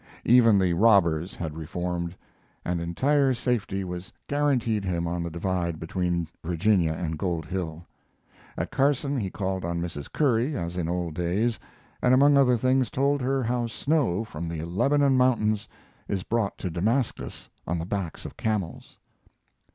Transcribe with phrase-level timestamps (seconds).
[0.25, 2.15] Even the robbers had reformed,
[2.65, 7.85] and entire safety was guaranteed him on the Divide between Virginia and Gold Hill.
[8.57, 10.11] At Carson he called on Mrs.
[10.11, 11.59] Curry, as in the old days,
[12.01, 15.69] and among other things told her how snow from the Lebanon Mountains
[16.07, 18.97] is brought to Damascus on the backs of camels.